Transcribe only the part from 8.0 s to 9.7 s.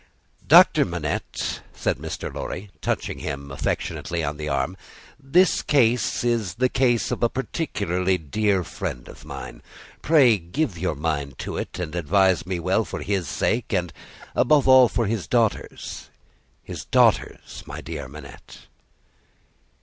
dear friend of mine.